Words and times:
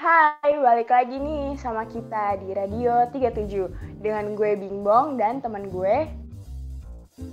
Hai, 0.00 0.56
balik 0.56 0.88
lagi 0.88 1.20
nih 1.20 1.60
sama 1.60 1.84
kita 1.84 2.40
di 2.40 2.56
Radio 2.56 3.04
37 3.12 4.00
dengan 4.00 4.32
gue 4.32 4.56
Bingbong 4.56 5.20
dan 5.20 5.44
teman 5.44 5.68
gue. 5.68 6.08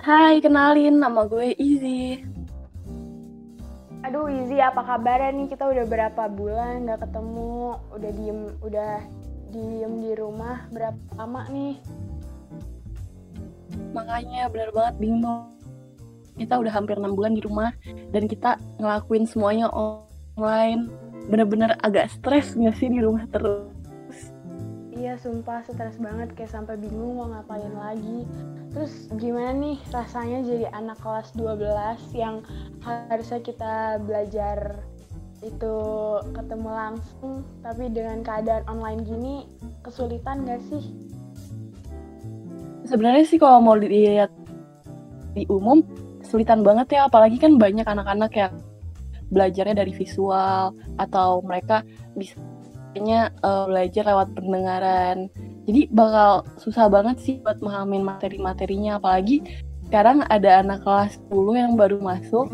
Hai, 0.04 0.43
kenalin 0.43 1.00
nama 1.00 1.23
gue 1.32 1.55
Izzy. 1.55 2.27
Aduh, 4.04 4.27
Izzy 4.27 4.59
apa 4.59 4.84
kabar 4.84 5.32
nih? 5.32 5.48
Kita 5.48 5.64
udah 5.64 5.88
berapa 5.88 6.27
bulan 6.27 6.91
gak 6.91 7.07
ketemu, 7.07 7.80
udah 7.95 8.11
diem, 8.20 8.39
udah 8.59 8.99
diem 9.55 9.93
di 10.04 10.11
rumah 10.20 10.68
berapa 10.68 10.99
lama 11.15 11.47
nih? 11.47 11.79
Makanya 13.95 14.52
bener 14.52 14.75
banget 14.75 14.95
Bingbong. 14.99 15.55
Kita 16.36 16.59
udah 16.59 16.75
hampir 16.75 16.99
enam 16.99 17.15
bulan 17.15 17.31
di 17.31 17.47
rumah 17.47 17.71
dan 18.11 18.27
kita 18.27 18.59
ngelakuin 18.75 19.23
semuanya 19.23 19.71
online 19.71 21.07
bener-bener 21.28 21.75
agak 21.84 22.12
stres 22.12 22.56
nggak 22.56 22.75
sih 22.79 22.89
di 22.92 23.00
rumah 23.04 23.28
terus 23.29 23.70
Iya, 24.97 25.14
sumpah 25.21 25.61
stres 25.61 26.01
banget 26.01 26.34
kayak 26.34 26.50
sampai 26.50 26.74
bingung 26.74 27.21
mau 27.21 27.29
ngapain 27.29 27.70
lagi. 27.70 28.25
Terus 28.74 29.06
gimana 29.21 29.54
nih 29.54 29.78
rasanya 29.93 30.42
jadi 30.42 30.74
anak 30.74 30.98
kelas 31.06 31.37
12 31.37 32.17
yang 32.17 32.42
harusnya 32.81 33.38
kita 33.45 34.02
belajar 34.02 34.81
itu 35.45 35.75
ketemu 36.34 36.70
langsung 36.73 37.45
tapi 37.62 37.94
dengan 37.94 38.25
keadaan 38.25 38.66
online 38.66 39.06
gini 39.06 39.45
kesulitan 39.86 40.50
gak 40.50 40.66
sih? 40.66 40.81
sebenarnya 42.88 43.23
sih 43.28 43.38
kalau 43.38 43.59
mau 43.59 43.75
dilihat 43.75 44.31
di 45.36 45.44
umum 45.52 45.84
kesulitan 46.23 46.64
banget 46.64 46.98
ya 46.98 47.12
apalagi 47.12 47.36
kan 47.38 47.59
banyak 47.59 47.84
anak-anak 47.84 48.31
yang 48.34 48.53
belajarnya 49.31 49.83
dari 49.83 49.94
visual 49.94 50.72
atau 50.99 51.44
mereka 51.44 51.83
bisanya 52.16 53.31
uh, 53.44 53.67
belajar 53.67 54.03
lewat 54.08 54.27
pendengaran. 54.33 55.28
Jadi 55.67 55.92
bakal 55.92 56.47
susah 56.59 56.88
banget 56.88 57.19
sih 57.19 57.36
buat 57.44 57.59
memahami 57.59 58.00
materi-materinya 58.00 58.97
apalagi 58.97 59.44
sekarang 59.88 60.23
ada 60.28 60.64
anak 60.64 60.84
kelas 60.84 61.19
10 61.31 61.56
yang 61.59 61.73
baru 61.75 62.00
masuk. 62.00 62.47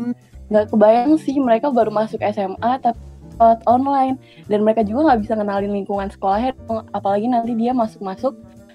Nggak 0.50 0.74
kebayang 0.74 1.14
sih 1.18 1.38
mereka 1.38 1.70
baru 1.70 1.94
masuk 1.94 2.18
SMA 2.22 2.72
tapi 2.82 2.98
lewat 3.38 3.62
online. 3.66 4.18
Dan 4.50 4.66
mereka 4.66 4.82
juga 4.82 5.14
nggak 5.14 5.20
bisa 5.26 5.34
kenalin 5.38 5.72
lingkungan 5.72 6.10
sekolahnya 6.10 6.54
apalagi 6.94 7.26
nanti 7.30 7.54
dia 7.54 7.74
masuk-masuk 7.74 8.34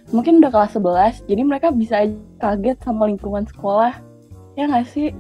mungkin 0.10 0.42
udah 0.42 0.50
kelas 0.50 0.74
11 0.74 1.30
jadi 1.30 1.42
mereka 1.46 1.70
bisa 1.70 2.10
kaget 2.42 2.78
sama 2.82 3.12
lingkungan 3.12 3.46
sekolah. 3.46 3.94
Ya 4.58 4.68
nggak 4.68 4.88
sih? 4.90 5.14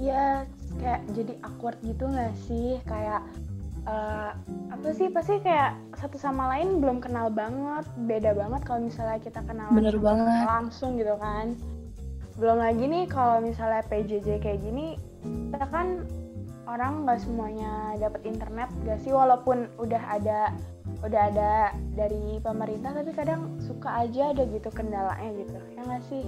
Iya 0.00 0.48
kayak 0.84 1.00
jadi 1.16 1.32
awkward 1.40 1.80
gitu 1.80 2.04
nggak 2.04 2.34
sih? 2.44 2.76
Kayak 2.84 3.24
uh, 3.88 4.36
apa 4.68 4.88
sih? 4.92 5.08
Pasti 5.08 5.40
kayak 5.40 5.80
satu 5.96 6.20
sama 6.20 6.52
lain 6.52 6.84
belum 6.84 7.00
kenal 7.00 7.32
banget 7.32 7.88
beda 8.04 8.36
banget 8.36 8.60
kalau 8.68 8.84
misalnya 8.84 9.16
kita 9.24 9.40
kenal 9.48 9.72
Bener 9.72 9.96
banget. 9.96 10.44
langsung 10.44 11.00
gitu 11.00 11.16
kan. 11.16 11.56
Belum 12.36 12.60
lagi 12.60 12.84
nih 12.84 13.08
kalau 13.08 13.40
misalnya 13.40 13.80
PJJ 13.88 14.44
kayak 14.44 14.60
gini 14.60 15.00
kita 15.24 15.64
kan 15.72 16.04
orang 16.68 17.08
nggak 17.08 17.20
semuanya 17.24 17.96
dapat 17.96 18.20
internet 18.28 18.68
gak 18.84 19.00
sih? 19.00 19.16
Walaupun 19.16 19.72
udah 19.80 20.02
ada 20.12 20.52
udah 21.00 21.32
ada 21.32 21.72
dari 21.96 22.40
pemerintah 22.44 22.92
tapi 22.92 23.12
kadang 23.16 23.56
suka 23.60 24.04
aja 24.04 24.36
ada 24.36 24.44
gitu 24.48 24.68
kendalanya 24.68 25.32
gitu 25.40 25.56
ya 25.72 25.80
nggak 25.80 26.04
sih? 26.12 26.24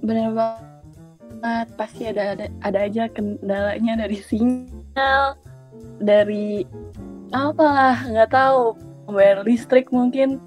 Bener 0.00 0.32
banget 0.32 0.75
banget 1.40 1.68
pasti 1.76 2.02
ada 2.08 2.36
ada, 2.36 2.46
ada 2.64 2.78
aja 2.84 3.04
kendalanya 3.12 4.06
dari 4.06 4.18
sinyal 4.20 5.36
dari 6.00 6.64
apalah 7.32 8.00
nggak 8.06 8.30
tahu 8.32 8.76
bayar 9.10 9.46
listrik 9.46 9.88
mungkin. 9.94 10.42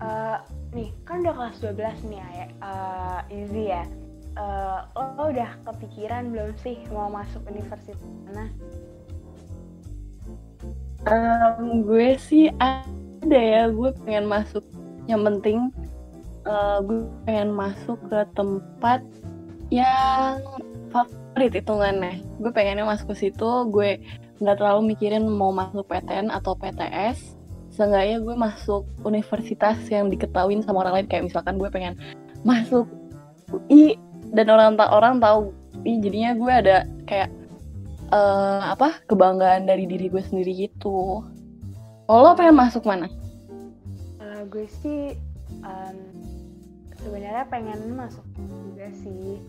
Uh, 0.00 0.40
nih 0.72 0.92
kan 1.04 1.20
udah 1.24 1.34
kelas 1.36 1.56
12 1.60 2.08
nih 2.08 2.20
ya 2.20 2.46
uh, 2.64 3.20
easy 3.32 3.72
ya. 3.72 3.84
Uh, 4.38 4.86
lo 5.18 5.34
udah 5.34 5.50
kepikiran 5.66 6.30
belum 6.32 6.54
sih 6.62 6.78
mau 6.94 7.10
masuk 7.10 7.42
universitas 7.50 7.98
mana? 8.30 8.46
Um, 11.08 11.82
gue 11.84 12.16
sih 12.20 12.52
ada 12.60 13.40
ya 13.40 13.68
gue 13.68 13.90
pengen 14.04 14.28
masuk. 14.28 14.64
Yang 15.08 15.22
penting 15.26 15.58
uh, 16.46 16.78
gue 16.84 17.08
pengen 17.26 17.52
masuk 17.52 17.98
ke 18.08 18.20
tempat 18.36 19.00
yang 19.70 20.40
favorit 20.90 21.52
hitungannya. 21.54 22.22
Gue 22.42 22.50
pengennya 22.50 22.84
masuk 22.84 23.14
ke 23.14 23.28
situ 23.28 23.50
gue 23.70 24.00
nggak 24.40 24.56
terlalu 24.56 24.96
mikirin 24.96 25.28
mau 25.28 25.52
masuk 25.52 25.84
PTN 25.88 26.32
atau 26.32 26.56
PTS 26.56 27.36
seenggaknya 27.70 28.18
gue 28.18 28.34
masuk 28.34 28.82
universitas 29.06 29.78
yang 29.88 30.10
diketahuin 30.10 30.60
sama 30.66 30.84
orang 30.84 31.00
lain. 31.00 31.08
Kayak 31.08 31.32
misalkan 31.32 31.56
gue 31.56 31.70
pengen 31.70 31.94
masuk 32.42 32.90
UI 33.50 33.96
dan 34.34 34.46
orang 34.50 34.78
orang 34.78 35.22
tahu 35.22 35.54
UI 35.80 36.02
jadinya 36.02 36.34
gue 36.34 36.52
ada 36.52 36.76
kayak 37.06 37.30
uh, 38.10 38.74
apa 38.74 39.00
kebanggaan 39.06 39.70
dari 39.70 39.86
diri 39.86 40.10
gue 40.10 40.22
sendiri 40.22 40.68
gitu. 40.68 41.22
Lo 42.10 42.34
pengen 42.34 42.58
masuk 42.58 42.82
mana? 42.82 43.06
Uh, 44.18 44.42
gue 44.50 44.66
sih 44.82 45.14
um, 45.62 45.98
sebenarnya 47.00 47.44
pengen 47.48 47.96
masuk 47.96 48.26
juga 48.38 48.88
sih. 49.02 49.40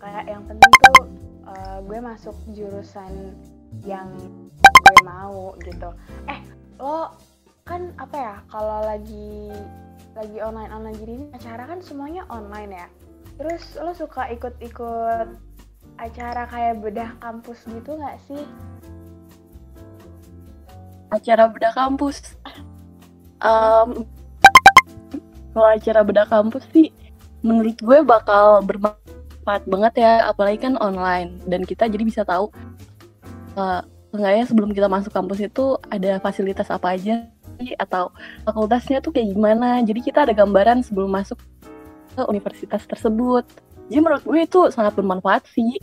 Kayak 0.00 0.24
yang 0.32 0.42
penting 0.48 0.72
tuh 0.88 1.00
uh, 1.44 1.78
gue 1.84 1.98
masuk 2.00 2.36
jurusan 2.56 3.36
yang 3.84 4.08
gue 4.60 4.98
mau 5.04 5.54
gitu. 5.62 5.90
Eh 6.26 6.40
lo 6.80 7.14
kan 7.68 7.92
apa 8.00 8.16
ya 8.16 8.36
kalau 8.50 8.82
lagi 8.82 9.52
lagi 10.16 10.38
online 10.42 10.72
online 10.74 10.96
gini 10.98 11.24
acara 11.36 11.68
kan 11.68 11.78
semuanya 11.84 12.26
online 12.32 12.72
ya. 12.74 12.88
Terus 13.38 13.62
lo 13.78 13.92
suka 13.94 14.28
ikut-ikut 14.32 15.28
acara 16.00 16.48
kayak 16.48 16.80
bedah 16.80 17.12
kampus 17.20 17.64
gitu 17.68 17.96
nggak 17.96 18.18
sih? 18.24 18.42
Acara 21.12 21.50
bedah 21.50 21.74
kampus? 21.74 22.36
Um, 23.40 24.04
kalau 25.50 25.68
acara 25.68 26.00
bedah 26.06 26.26
kampus 26.30 26.64
sih 26.70 26.94
menurut 27.40 27.76
gue 27.80 27.98
bakal 28.04 28.60
bermanfaat 28.64 29.64
banget 29.66 30.04
ya 30.04 30.28
apalagi 30.28 30.60
kan 30.60 30.76
online. 30.78 31.40
Dan 31.48 31.64
kita 31.64 31.88
jadi 31.88 32.04
bisa 32.04 32.22
tahu 32.22 32.52
uh, 33.56 33.82
enggaknya 34.14 34.44
sebelum 34.46 34.70
kita 34.74 34.86
masuk 34.86 35.10
kampus 35.14 35.42
itu 35.42 35.78
ada 35.90 36.18
fasilitas 36.20 36.68
apa 36.70 36.94
aja 36.94 37.26
atau 37.76 38.08
fakultasnya 38.46 39.02
tuh 39.02 39.12
kayak 39.12 39.34
gimana. 39.34 39.80
Jadi 39.82 40.00
kita 40.04 40.24
ada 40.28 40.34
gambaran 40.36 40.84
sebelum 40.84 41.10
masuk 41.12 41.40
ke 42.14 42.22
universitas 42.28 42.84
tersebut. 42.86 43.44
Jadi 43.90 44.00
menurut 44.00 44.22
gue 44.22 44.40
itu 44.46 44.60
sangat 44.70 44.94
bermanfaat 44.94 45.46
sih. 45.50 45.80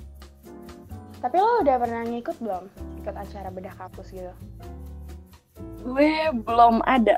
Tapi 1.18 1.36
lo 1.42 1.66
udah 1.66 1.76
pernah 1.82 2.02
ngikut 2.06 2.38
belum? 2.40 2.64
Ikut 3.04 3.16
acara 3.18 3.50
bedah 3.52 3.74
kampus 3.76 4.14
gitu? 4.14 4.34
Gue 5.82 6.30
belum 6.46 6.86
ada. 6.86 7.18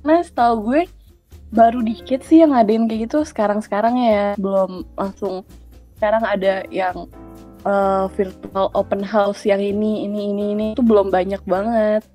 Nah 0.00 0.24
setahu 0.24 0.72
gue 0.72 0.82
baru 1.50 1.82
dikit 1.82 2.22
sih 2.22 2.42
yang 2.46 2.54
ngadain 2.54 2.86
kayak 2.86 3.10
gitu 3.10 3.26
sekarang-sekarang 3.26 3.94
ya 3.98 4.24
belum 4.38 4.86
langsung. 4.94 5.42
Sekarang 5.98 6.22
ada 6.24 6.64
yang 6.70 7.10
uh, 7.66 8.06
virtual 8.14 8.70
open 8.72 9.02
house 9.02 9.42
yang 9.44 9.60
ini 9.60 10.06
ini 10.06 10.30
ini 10.30 10.44
ini 10.54 10.66
itu 10.78 10.82
belum 10.82 11.10
banyak 11.10 11.42
banget. 11.44 12.06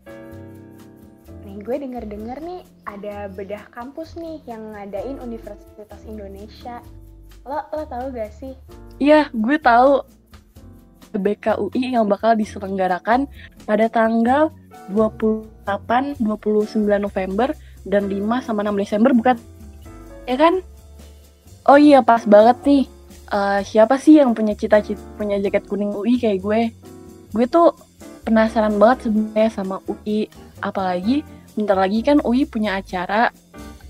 Nih 1.43 1.59
gue 1.61 1.75
denger-dengar 1.75 2.39
nih 2.41 2.63
ada 2.87 3.27
bedah 3.29 3.63
kampus 3.75 4.15
nih 4.15 4.39
yang 4.47 4.71
ngadain 4.73 5.19
Universitas 5.19 6.01
Indonesia. 6.07 6.79
Lo 7.45 7.61
lo 7.75 7.83
tahu 7.85 8.15
gak 8.15 8.31
sih? 8.33 8.55
Iya 8.97 9.29
gue 9.35 9.59
tahu 9.59 10.01
BKUI 11.15 11.95
yang 11.95 12.07
bakal 12.11 12.35
diselenggarakan 12.35 13.27
pada 13.63 13.87
tanggal 13.87 14.51
28 14.91 16.19
29 16.19 16.23
November 16.99 17.55
dan 17.85 18.09
5 18.09 18.45
sama 18.45 18.65
6 18.65 18.75
Desember 18.81 19.11
bukan? 19.13 19.37
Ya 20.25 20.35
kan? 20.35 20.59
Oh 21.69 21.77
iya 21.77 22.01
pas 22.01 22.25
banget 22.25 22.57
nih. 22.65 22.83
Uh, 23.25 23.61
siapa 23.65 23.97
sih 23.97 24.21
yang 24.21 24.37
punya 24.37 24.53
cita-cita 24.53 25.01
punya 25.17 25.41
jaket 25.41 25.65
kuning 25.65 25.93
UI 25.93 26.17
kayak 26.17 26.41
gue? 26.41 26.61
Gue 27.33 27.45
tuh 27.49 27.73
penasaran 28.25 28.77
banget 28.77 29.09
sebenarnya 29.09 29.49
sama 29.53 29.81
UI 29.85 30.29
apalagi 30.61 31.21
bentar 31.53 31.77
lagi 31.77 32.01
kan 32.01 32.21
UI 32.21 32.45
punya 32.45 32.77
acara 32.77 33.29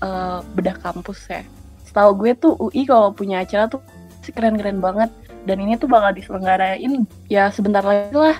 uh, 0.00 0.40
bedah 0.56 0.76
kampus 0.80 1.28
ya. 1.28 1.42
Setahu 1.84 2.16
gue 2.20 2.32
tuh 2.36 2.52
UI 2.60 2.84
kalau 2.84 3.12
punya 3.12 3.44
acara 3.44 3.68
tuh 3.68 3.80
keren-keren 4.28 4.80
banget. 4.80 5.12
Dan 5.46 5.62
ini 5.62 5.78
tuh 5.78 5.86
bakal 5.86 6.10
diselenggarain 6.10 7.06
ya 7.30 7.54
sebentar 7.54 7.78
lagi 7.78 8.10
lah 8.10 8.34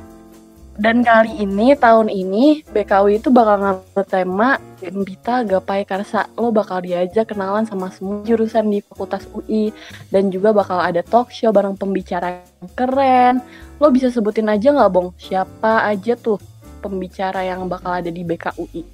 dan 0.76 1.00
kali 1.00 1.40
ini, 1.40 1.72
tahun 1.72 2.12
ini, 2.12 2.60
BKW 2.68 3.16
itu 3.16 3.32
bakal 3.32 3.64
ngambil 3.64 4.04
tema 4.04 4.60
Bita 4.84 5.40
Gapai 5.40 5.88
Karsa. 5.88 6.28
Lo 6.36 6.52
bakal 6.52 6.84
diajak 6.84 7.32
kenalan 7.32 7.64
sama 7.64 7.88
semua 7.88 8.20
jurusan 8.28 8.68
di 8.68 8.84
Fakultas 8.84 9.24
UI. 9.32 9.72
Dan 10.12 10.28
juga 10.28 10.52
bakal 10.52 10.76
ada 10.84 11.00
talk 11.00 11.32
show 11.32 11.48
bareng 11.48 11.80
pembicara 11.80 12.44
yang 12.60 12.70
keren. 12.76 13.34
Lo 13.80 13.88
bisa 13.88 14.12
sebutin 14.12 14.52
aja 14.52 14.68
nggak, 14.68 14.92
Bong? 14.92 15.16
Siapa 15.16 15.88
aja 15.88 16.12
tuh 16.12 16.36
pembicara 16.84 17.40
yang 17.40 17.64
bakal 17.72 17.96
ada 17.96 18.12
di 18.12 18.20
BKUI? 18.20 18.84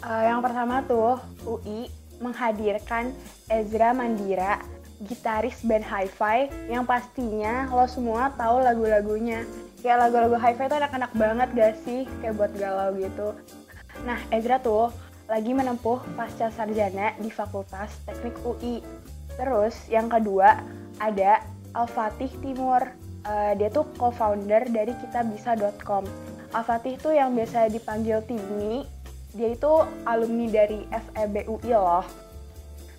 Uh, 0.00 0.22
yang 0.24 0.40
pertama 0.40 0.80
tuh 0.88 1.20
UI 1.44 1.92
menghadirkan 2.16 3.12
Ezra 3.52 3.92
Mandira, 3.92 4.56
gitaris 5.00 5.64
band 5.64 5.84
Hi-Fi 5.84 6.68
yang 6.68 6.84
pastinya 6.84 7.64
lo 7.72 7.88
semua 7.88 8.28
tahu 8.36 8.60
lagu-lagunya. 8.60 9.48
Kayak 9.80 10.08
lagu-lagu 10.08 10.36
Hi-Fi 10.36 10.68
itu 10.68 10.76
anak-anak 10.76 11.12
banget 11.16 11.48
gak 11.56 11.74
sih? 11.88 12.04
Kayak 12.20 12.36
buat 12.36 12.52
galau 12.60 12.92
gitu. 13.00 13.28
Nah, 14.04 14.20
Ezra 14.28 14.60
tuh 14.60 14.92
lagi 15.24 15.56
menempuh 15.56 16.02
pasca 16.18 16.52
sarjana 16.52 17.16
di 17.16 17.32
Fakultas 17.32 17.96
Teknik 18.04 18.36
UI. 18.44 18.84
Terus 19.40 19.78
yang 19.88 20.12
kedua 20.12 20.60
ada 21.00 21.40
Al-Fatih 21.72 22.30
Timur. 22.44 22.84
Uh, 23.20 23.52
dia 23.56 23.68
tuh 23.68 23.84
co-founder 24.00 24.68
dari 24.68 24.96
kitabisa.com. 25.00 26.04
Al-Fatih 26.50 26.96
tuh 27.00 27.12
yang 27.16 27.32
biasa 27.32 27.72
dipanggil 27.72 28.20
Timi. 28.28 28.84
Dia 29.30 29.54
itu 29.54 29.72
alumni 30.04 30.46
dari 30.50 30.82
FEB 30.90 31.46
UI 31.46 31.72
loh. 31.72 32.29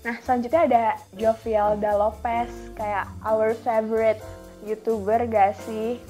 Nah, 0.02 0.18
selanjutnya 0.26 0.62
ada 0.66 0.86
Jovialda 1.14 1.94
Lopez, 1.94 2.50
kayak 2.74 3.06
our 3.22 3.54
favorite 3.62 4.22
YouTuber 4.66 5.30
gak 5.30 5.54
sih? 5.66 6.02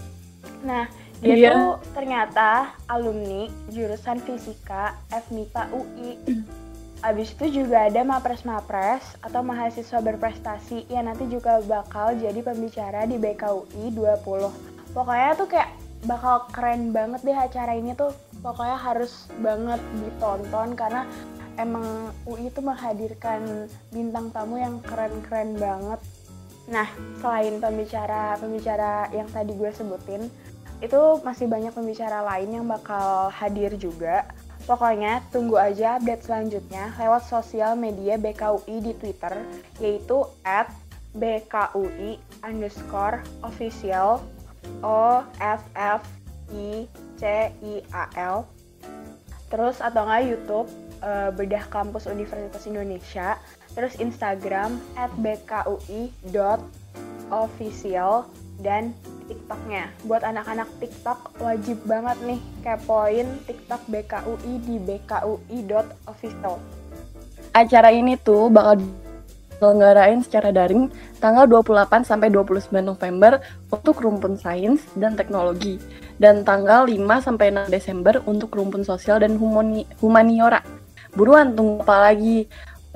Nah, 0.64 0.88
dia 1.22 1.36
iya. 1.38 1.52
tuh 1.54 1.78
ternyata 1.94 2.74
alumni 2.90 3.46
jurusan 3.70 4.24
fisika 4.26 4.98
FMIPA 5.14 5.64
UI. 5.70 6.12
Abis 7.02 7.34
itu 7.38 7.62
juga 7.62 7.90
ada 7.90 8.02
mapres-mapres 8.02 9.18
atau 9.26 9.42
mahasiswa 9.46 10.02
berprestasi 10.02 10.90
yang 10.90 11.10
nanti 11.10 11.30
juga 11.30 11.62
bakal 11.66 12.18
jadi 12.18 12.42
pembicara 12.42 13.06
di 13.06 13.22
BKUI 13.22 13.94
20. 13.94 14.94
Pokoknya 14.98 15.32
tuh 15.38 15.48
kayak 15.50 15.70
bakal 16.06 16.50
keren 16.50 16.90
banget 16.90 17.22
deh 17.22 17.38
acara 17.38 17.78
ini 17.78 17.94
tuh. 17.94 18.14
Pokoknya 18.42 18.78
harus 18.82 19.30
banget 19.38 19.82
ditonton 20.02 20.74
karena 20.74 21.06
emang 21.62 22.10
UI 22.26 22.50
itu 22.50 22.60
menghadirkan 22.60 23.70
bintang 23.94 24.34
tamu 24.34 24.58
yang 24.58 24.82
keren-keren 24.82 25.56
banget. 25.56 26.02
Nah, 26.70 26.90
selain 27.22 27.62
pembicara-pembicara 27.62 29.14
yang 29.14 29.30
tadi 29.30 29.54
gue 29.54 29.72
sebutin, 29.74 30.28
itu 30.82 31.02
masih 31.22 31.46
banyak 31.46 31.74
pembicara 31.74 32.26
lain 32.26 32.58
yang 32.62 32.66
bakal 32.66 33.30
hadir 33.30 33.78
juga. 33.78 34.26
Pokoknya 34.66 35.26
tunggu 35.34 35.58
aja 35.58 35.98
update 35.98 36.26
selanjutnya 36.26 36.94
lewat 36.98 37.26
sosial 37.26 37.74
media 37.78 38.18
BKUI 38.18 38.78
di 38.82 38.94
Twitter, 38.98 39.46
yaitu 39.82 40.26
at 40.46 40.70
BKUI 41.18 42.18
underscore 42.46 43.22
official 43.44 44.22
O 44.86 45.26
F 45.42 45.62
F 45.76 46.02
I 46.54 46.88
C 47.18 47.52
I 47.52 47.74
A 47.92 48.06
L 48.16 48.48
terus 49.52 49.84
atau 49.84 50.08
nggak 50.08 50.24
YouTube 50.32 50.72
uh, 51.02 51.30
Bedah 51.36 51.66
Kampus 51.68 52.08
Universitas 52.08 52.66
Indonesia 52.70 53.38
terus 53.74 53.98
Instagram 54.00 54.80
at 54.96 55.12
bkui.official 55.20 56.14
dan 58.62 58.94
TikToknya. 59.26 59.90
Buat 60.06 60.24
anak-anak 60.28 60.70
TikTok 60.78 61.40
wajib 61.42 61.82
banget 61.88 62.18
nih 62.24 62.40
kepoin 62.62 63.28
TikTok 63.50 63.82
BKUI 63.90 64.54
di 64.64 64.76
bkui.official. 64.78 66.56
Acara 67.52 67.92
ini 67.92 68.16
tuh 68.16 68.48
bakal 68.48 68.80
diselenggarain 68.80 70.24
secara 70.24 70.56
daring 70.56 70.88
tanggal 71.20 71.46
28 71.46 72.08
sampai 72.08 72.32
29 72.32 72.72
November 72.80 73.44
untuk 73.70 74.00
rumpun 74.00 74.40
sains 74.40 74.88
dan 74.96 75.20
teknologi 75.20 75.78
dan 76.22 76.42
tanggal 76.48 76.88
5 76.88 76.98
sampai 77.22 77.52
6 77.52 77.70
Desember 77.70 78.24
untuk 78.26 78.54
rumpun 78.56 78.86
sosial 78.86 79.20
dan 79.20 79.36
humani 79.36 79.84
humaniora. 80.00 80.81
Buruan 81.14 81.54
tunggu 81.56 81.84
apa 81.84 82.12
lagi? 82.12 82.48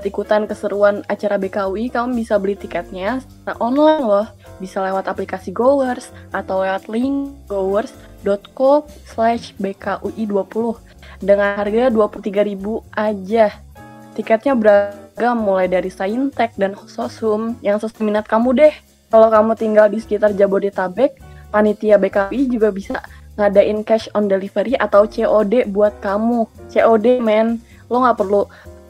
ikutan 0.04 0.44
keseruan 0.44 1.08
acara 1.08 1.40
BKUI, 1.40 1.88
kamu 1.88 2.20
bisa 2.20 2.36
beli 2.36 2.60
tiketnya 2.60 3.24
secara 3.24 3.56
online 3.64 4.04
loh. 4.04 4.28
Bisa 4.60 4.84
lewat 4.84 5.08
aplikasi 5.08 5.56
Goers 5.56 6.12
atau 6.36 6.68
lewat 6.68 6.92
link 6.92 7.32
goers.co 7.48 8.84
slash 9.08 9.56
BKUI20 9.56 10.76
dengan 11.24 11.56
harga 11.56 11.88
23.000 11.88 12.60
aja. 12.92 13.48
Tiketnya 14.16 14.54
beragam 14.56 15.40
mulai 15.40 15.72
dari 15.72 15.88
Saintek 15.88 16.56
dan 16.60 16.76
Sosum 16.88 17.56
yang 17.64 17.80
sesuai 17.80 18.04
minat 18.04 18.28
kamu 18.28 18.52
deh. 18.52 18.76
Kalau 19.12 19.32
kamu 19.32 19.56
tinggal 19.56 19.88
di 19.88 20.04
sekitar 20.04 20.36
Jabodetabek, 20.36 21.16
panitia 21.56 21.96
BKUI 21.96 22.52
juga 22.52 22.68
bisa 22.72 23.00
ngadain 23.36 23.84
cash 23.84 24.08
on 24.16 24.32
delivery 24.32 24.76
atau 24.80 25.08
COD 25.08 25.68
buat 25.72 25.96
kamu. 26.00 26.48
COD 26.72 27.20
men, 27.20 27.60
lo 27.92 27.98
nggak 28.02 28.18
perlu 28.18 28.42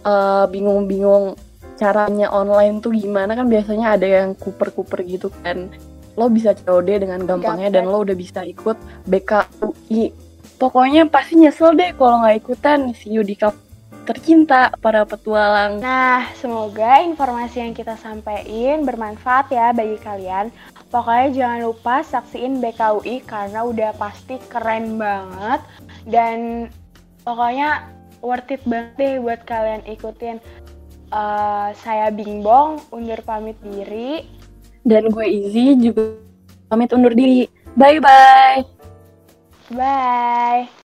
uh, 0.06 0.46
bingung-bingung 0.50 1.36
caranya 1.76 2.32
online 2.32 2.80
tuh 2.80 2.96
gimana. 2.96 3.36
Kan 3.36 3.48
biasanya 3.52 4.00
ada 4.00 4.08
yang 4.08 4.36
kuper-kuper 4.36 5.04
gitu 5.04 5.28
kan. 5.44 5.72
Lo 6.16 6.32
bisa 6.32 6.56
COD 6.56 7.04
dengan 7.04 7.24
gampangnya 7.28 7.70
dan 7.80 7.92
lo 7.92 8.04
udah 8.04 8.16
bisa 8.16 8.48
ikut 8.48 8.80
BKUI 9.08 10.26
pokoknya 10.56 11.12
pasti 11.12 11.36
nyesel 11.36 11.76
deh 11.76 11.92
kalau 11.96 12.24
nggak 12.24 12.38
ikutan. 12.40 12.96
Di 12.96 13.36
cup 13.36 13.56
tercinta 14.06 14.70
para 14.80 15.02
petualang. 15.04 15.82
Nah 15.82 16.30
semoga 16.38 17.02
informasi 17.02 17.66
yang 17.66 17.74
kita 17.74 17.98
sampaikan 17.98 18.86
bermanfaat 18.86 19.50
ya 19.50 19.74
bagi 19.74 19.98
kalian. 20.00 20.54
Pokoknya 20.94 21.28
jangan 21.34 21.60
lupa 21.66 21.96
saksiin 22.06 22.62
BKUI 22.62 23.26
karena 23.26 23.66
udah 23.66 23.92
pasti 23.98 24.38
keren 24.48 25.02
banget. 25.02 25.60
Dan 26.06 26.70
pokoknya 27.26 27.90
worth 28.26 28.50
it 28.50 28.62
banget 28.66 28.98
deh 28.98 29.14
buat 29.22 29.46
kalian 29.46 29.86
ikutin. 29.86 30.42
Uh, 31.14 31.70
saya 31.86 32.10
Bingbong, 32.10 32.82
undur 32.90 33.22
pamit 33.22 33.56
diri. 33.62 34.26
Dan 34.82 35.14
gue 35.14 35.26
Izzy 35.30 35.78
juga 35.78 36.18
pamit 36.68 36.90
undur 36.90 37.14
diri. 37.14 37.46
Bye-bye. 37.78 38.66
Bye. 39.78 40.66